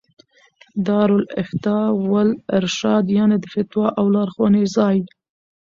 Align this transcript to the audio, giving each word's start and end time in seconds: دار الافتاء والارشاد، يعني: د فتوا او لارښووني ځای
دار 0.85 1.15
الافتاء 1.19 1.89
والارشاد، 2.11 3.05
يعني: 3.15 3.35
د 3.41 3.45
فتوا 3.53 3.87
او 3.99 4.05
لارښووني 4.13 4.63
ځای 4.75 4.97